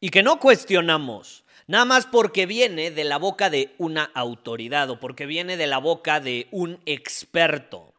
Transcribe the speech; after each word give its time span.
y 0.00 0.10
que 0.10 0.22
no 0.22 0.38
cuestionamos, 0.38 1.44
nada 1.66 1.84
más 1.84 2.06
porque 2.06 2.46
viene 2.46 2.90
de 2.90 3.04
la 3.04 3.18
boca 3.18 3.50
de 3.50 3.74
una 3.78 4.04
autoridad 4.14 4.90
o 4.90 5.00
porque 5.00 5.26
viene 5.26 5.56
de 5.56 5.66
la 5.66 5.78
boca 5.78 6.20
de 6.20 6.48
un 6.50 6.80
experto. 6.86 7.94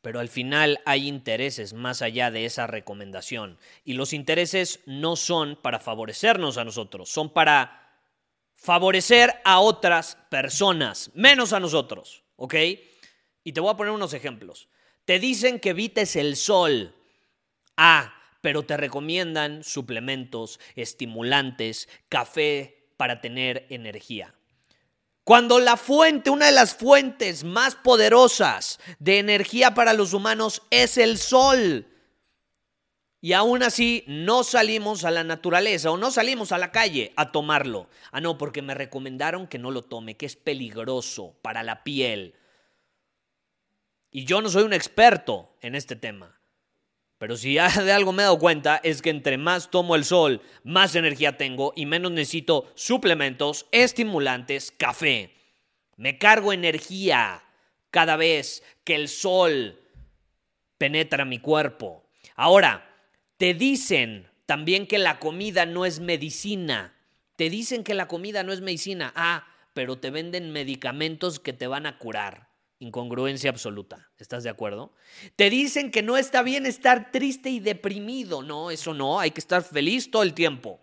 Pero 0.00 0.20
al 0.20 0.28
final 0.28 0.80
hay 0.86 1.08
intereses 1.08 1.72
más 1.72 2.02
allá 2.02 2.30
de 2.30 2.44
esa 2.44 2.66
recomendación 2.66 3.58
y 3.84 3.94
los 3.94 4.12
intereses 4.12 4.80
no 4.86 5.16
son 5.16 5.56
para 5.56 5.80
favorecernos 5.80 6.56
a 6.56 6.64
nosotros, 6.64 7.08
son 7.08 7.30
para 7.30 8.00
favorecer 8.54 9.40
a 9.44 9.60
otras 9.60 10.16
personas, 10.30 11.10
menos 11.14 11.52
a 11.52 11.60
nosotros, 11.60 12.22
¿ok? 12.36 12.54
Y 13.44 13.52
te 13.52 13.60
voy 13.60 13.72
a 13.72 13.76
poner 13.76 13.92
unos 13.92 14.14
ejemplos. 14.14 14.68
Te 15.04 15.18
dicen 15.18 15.58
que 15.58 15.70
evites 15.70 16.16
el 16.16 16.36
sol. 16.36 16.94
Ah, 17.76 18.17
pero 18.48 18.62
te 18.62 18.78
recomiendan 18.78 19.62
suplementos, 19.62 20.58
estimulantes, 20.74 21.86
café 22.08 22.88
para 22.96 23.20
tener 23.20 23.66
energía. 23.68 24.34
Cuando 25.22 25.58
la 25.58 25.76
fuente, 25.76 26.30
una 26.30 26.46
de 26.46 26.52
las 26.52 26.74
fuentes 26.74 27.44
más 27.44 27.74
poderosas 27.74 28.80
de 29.00 29.18
energía 29.18 29.74
para 29.74 29.92
los 29.92 30.14
humanos 30.14 30.62
es 30.70 30.96
el 30.96 31.18
sol. 31.18 31.86
Y 33.20 33.34
aún 33.34 33.62
así 33.62 34.02
no 34.06 34.44
salimos 34.44 35.04
a 35.04 35.10
la 35.10 35.24
naturaleza 35.24 35.90
o 35.90 35.98
no 35.98 36.10
salimos 36.10 36.50
a 36.50 36.56
la 36.56 36.72
calle 36.72 37.12
a 37.16 37.32
tomarlo. 37.32 37.90
Ah, 38.12 38.22
no, 38.22 38.38
porque 38.38 38.62
me 38.62 38.72
recomendaron 38.72 39.46
que 39.46 39.58
no 39.58 39.70
lo 39.70 39.82
tome, 39.82 40.16
que 40.16 40.24
es 40.24 40.36
peligroso 40.36 41.36
para 41.42 41.62
la 41.62 41.84
piel. 41.84 42.34
Y 44.10 44.24
yo 44.24 44.40
no 44.40 44.48
soy 44.48 44.62
un 44.62 44.72
experto 44.72 45.54
en 45.60 45.74
este 45.74 45.96
tema. 45.96 46.37
Pero 47.18 47.36
si 47.36 47.54
ya 47.54 47.68
de 47.68 47.92
algo 47.92 48.12
me 48.12 48.22
he 48.22 48.24
dado 48.24 48.38
cuenta 48.38 48.80
es 48.82 49.02
que 49.02 49.10
entre 49.10 49.36
más 49.36 49.70
tomo 49.70 49.96
el 49.96 50.04
sol, 50.04 50.40
más 50.64 50.94
energía 50.94 51.36
tengo 51.36 51.72
y 51.76 51.86
menos 51.86 52.12
necesito 52.12 52.72
suplementos, 52.74 53.66
estimulantes, 53.72 54.70
café. 54.70 55.34
Me 55.96 56.16
cargo 56.16 56.52
energía 56.52 57.42
cada 57.90 58.16
vez 58.16 58.62
que 58.84 58.94
el 58.94 59.08
sol 59.08 59.80
penetra 60.78 61.24
mi 61.24 61.40
cuerpo. 61.40 62.08
Ahora, 62.36 62.88
te 63.36 63.54
dicen 63.54 64.30
también 64.46 64.86
que 64.86 64.98
la 64.98 65.18
comida 65.18 65.66
no 65.66 65.84
es 65.84 66.00
medicina. 66.00 66.94
Te 67.36 67.50
dicen 67.50 67.84
que 67.84 67.94
la 67.94 68.08
comida 68.08 68.44
no 68.44 68.52
es 68.52 68.60
medicina. 68.60 69.12
Ah, 69.16 69.46
pero 69.74 69.98
te 69.98 70.10
venden 70.10 70.52
medicamentos 70.52 71.40
que 71.40 71.52
te 71.52 71.66
van 71.66 71.86
a 71.86 71.98
curar. 71.98 72.47
Incongruencia 72.80 73.50
absoluta. 73.50 74.08
¿Estás 74.18 74.44
de 74.44 74.50
acuerdo? 74.50 74.92
Te 75.34 75.50
dicen 75.50 75.90
que 75.90 76.02
no 76.02 76.16
está 76.16 76.42
bien 76.42 76.64
estar 76.64 77.10
triste 77.10 77.50
y 77.50 77.58
deprimido. 77.58 78.42
No, 78.42 78.70
eso 78.70 78.94
no. 78.94 79.18
Hay 79.18 79.32
que 79.32 79.40
estar 79.40 79.64
feliz 79.64 80.10
todo 80.12 80.22
el 80.22 80.32
tiempo. 80.32 80.80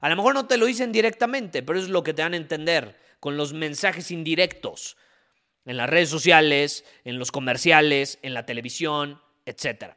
A 0.00 0.10
lo 0.10 0.16
mejor 0.16 0.34
no 0.34 0.46
te 0.46 0.58
lo 0.58 0.66
dicen 0.66 0.92
directamente, 0.92 1.62
pero 1.62 1.78
es 1.78 1.88
lo 1.88 2.02
que 2.02 2.12
te 2.12 2.20
dan 2.20 2.34
a 2.34 2.36
entender 2.36 2.98
con 3.18 3.38
los 3.38 3.54
mensajes 3.54 4.10
indirectos 4.10 4.98
en 5.64 5.78
las 5.78 5.88
redes 5.88 6.10
sociales, 6.10 6.84
en 7.04 7.18
los 7.18 7.32
comerciales, 7.32 8.18
en 8.20 8.34
la 8.34 8.44
televisión, 8.44 9.20
etc. 9.46 9.94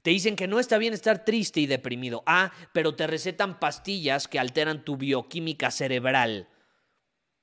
Te 0.00 0.10
dicen 0.10 0.34
que 0.34 0.48
no 0.48 0.58
está 0.58 0.78
bien 0.78 0.94
estar 0.94 1.26
triste 1.26 1.60
y 1.60 1.66
deprimido. 1.66 2.22
Ah, 2.26 2.52
pero 2.72 2.94
te 2.94 3.06
recetan 3.06 3.60
pastillas 3.60 4.28
que 4.28 4.38
alteran 4.38 4.82
tu 4.82 4.96
bioquímica 4.96 5.70
cerebral. 5.70 6.48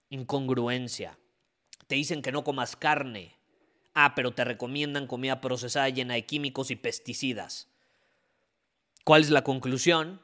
Incongruencia 0.09 1.17
te 1.91 1.95
dicen 1.95 2.21
que 2.21 2.31
no 2.31 2.45
comas 2.45 2.77
carne. 2.77 3.35
Ah, 3.93 4.15
pero 4.15 4.31
te 4.31 4.45
recomiendan 4.45 5.07
comida 5.07 5.41
procesada 5.41 5.89
llena 5.89 6.13
de 6.13 6.25
químicos 6.25 6.71
y 6.71 6.77
pesticidas. 6.77 7.67
¿Cuál 9.03 9.23
es 9.23 9.29
la 9.29 9.43
conclusión? 9.43 10.21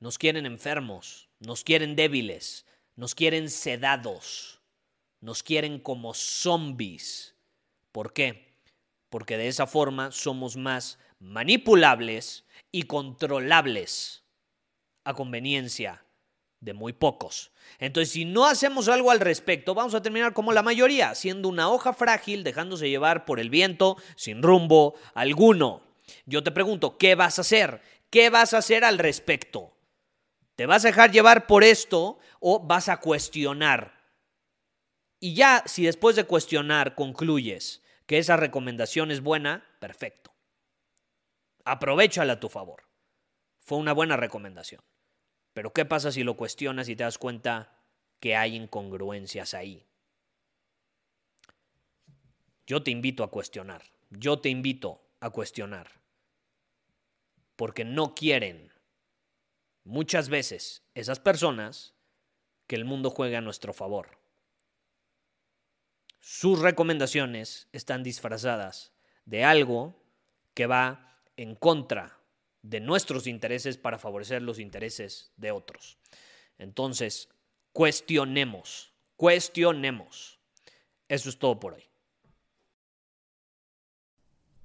Nos 0.00 0.18
quieren 0.18 0.46
enfermos, 0.46 1.28
nos 1.38 1.62
quieren 1.62 1.94
débiles, 1.94 2.66
nos 2.96 3.14
quieren 3.14 3.50
sedados, 3.50 4.60
nos 5.20 5.44
quieren 5.44 5.78
como 5.78 6.12
zombies. 6.12 7.36
¿Por 7.92 8.12
qué? 8.12 8.52
Porque 9.10 9.36
de 9.36 9.46
esa 9.46 9.68
forma 9.68 10.10
somos 10.10 10.56
más 10.56 10.98
manipulables 11.20 12.44
y 12.72 12.82
controlables 12.82 14.24
a 15.04 15.14
conveniencia 15.14 16.02
de 16.60 16.74
muy 16.74 16.92
pocos. 16.92 17.52
Entonces, 17.78 18.12
si 18.12 18.24
no 18.24 18.46
hacemos 18.46 18.88
algo 18.88 19.10
al 19.10 19.20
respecto, 19.20 19.74
vamos 19.74 19.94
a 19.94 20.02
terminar 20.02 20.32
como 20.32 20.52
la 20.52 20.62
mayoría, 20.62 21.14
siendo 21.14 21.48
una 21.48 21.68
hoja 21.70 21.92
frágil, 21.92 22.44
dejándose 22.44 22.88
llevar 22.88 23.24
por 23.24 23.40
el 23.40 23.50
viento, 23.50 23.96
sin 24.16 24.42
rumbo 24.42 24.94
alguno. 25.14 25.82
Yo 26.26 26.42
te 26.42 26.50
pregunto, 26.50 26.98
¿qué 26.98 27.14
vas 27.14 27.38
a 27.38 27.42
hacer? 27.42 27.82
¿Qué 28.10 28.30
vas 28.30 28.54
a 28.54 28.58
hacer 28.58 28.84
al 28.84 28.98
respecto? 28.98 29.76
¿Te 30.56 30.66
vas 30.66 30.84
a 30.84 30.88
dejar 30.88 31.12
llevar 31.12 31.46
por 31.46 31.62
esto 31.62 32.18
o 32.40 32.58
vas 32.60 32.88
a 32.88 32.98
cuestionar? 32.98 33.98
Y 35.20 35.34
ya, 35.34 35.62
si 35.66 35.84
después 35.84 36.16
de 36.16 36.24
cuestionar 36.24 36.94
concluyes 36.94 37.82
que 38.06 38.18
esa 38.18 38.36
recomendación 38.36 39.10
es 39.10 39.20
buena, 39.20 39.64
perfecto. 39.80 40.32
Aprovechala 41.64 42.34
a 42.34 42.40
tu 42.40 42.48
favor. 42.48 42.84
Fue 43.60 43.78
una 43.78 43.92
buena 43.92 44.16
recomendación. 44.16 44.82
Pero 45.58 45.72
¿qué 45.72 45.84
pasa 45.84 46.12
si 46.12 46.22
lo 46.22 46.36
cuestionas 46.36 46.88
y 46.88 46.94
te 46.94 47.02
das 47.02 47.18
cuenta 47.18 47.72
que 48.20 48.36
hay 48.36 48.54
incongruencias 48.54 49.54
ahí? 49.54 49.84
Yo 52.64 52.84
te 52.84 52.92
invito 52.92 53.24
a 53.24 53.30
cuestionar, 53.32 53.82
yo 54.08 54.38
te 54.38 54.50
invito 54.50 55.02
a 55.18 55.30
cuestionar, 55.30 55.90
porque 57.56 57.84
no 57.84 58.14
quieren 58.14 58.72
muchas 59.82 60.28
veces 60.28 60.84
esas 60.94 61.18
personas 61.18 61.92
que 62.68 62.76
el 62.76 62.84
mundo 62.84 63.10
juegue 63.10 63.36
a 63.36 63.40
nuestro 63.40 63.72
favor. 63.72 64.20
Sus 66.20 66.60
recomendaciones 66.60 67.66
están 67.72 68.04
disfrazadas 68.04 68.92
de 69.24 69.42
algo 69.42 70.00
que 70.54 70.68
va 70.68 71.18
en 71.36 71.56
contra 71.56 72.17
de 72.62 72.80
nuestros 72.80 73.26
intereses 73.26 73.76
para 73.76 73.98
favorecer 73.98 74.42
los 74.42 74.58
intereses 74.58 75.32
de 75.36 75.52
otros. 75.52 75.98
Entonces, 76.58 77.28
cuestionemos, 77.72 78.92
cuestionemos. 79.16 80.40
Eso 81.08 81.28
es 81.28 81.38
todo 81.38 81.58
por 81.58 81.74
hoy. 81.74 81.84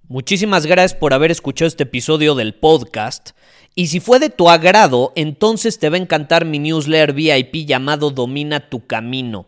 Muchísimas 0.09 0.65
gracias 0.65 0.99
por 0.99 1.13
haber 1.13 1.31
escuchado 1.31 1.67
este 1.67 1.83
episodio 1.83 2.35
del 2.35 2.53
podcast. 2.53 3.31
Y 3.73 3.87
si 3.87 3.99
fue 3.99 4.19
de 4.19 4.29
tu 4.29 4.49
agrado, 4.49 5.13
entonces 5.15 5.79
te 5.79 5.89
va 5.89 5.95
a 5.95 6.01
encantar 6.01 6.45
mi 6.45 6.59
newsletter 6.59 7.13
VIP 7.13 7.65
llamado 7.65 8.11
Domina 8.11 8.69
tu 8.69 8.85
Camino. 8.85 9.47